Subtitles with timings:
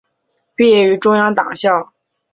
[0.55, 1.93] 毕业于中央党校。